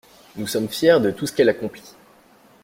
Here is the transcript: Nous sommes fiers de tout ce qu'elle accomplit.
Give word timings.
Nous 0.35 0.47
sommes 0.47 0.67
fiers 0.67 0.99
de 0.99 1.11
tout 1.11 1.27
ce 1.27 1.31
qu'elle 1.31 1.49
accomplit. 1.49 1.93